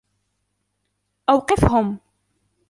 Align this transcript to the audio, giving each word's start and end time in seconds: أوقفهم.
أوقفهم. 1.29 1.99